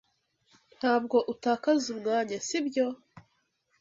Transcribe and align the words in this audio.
Ntabwo 0.77 1.17
utakaza 1.33 1.85
umwanya, 1.95 2.35
sibyo? 2.47 2.85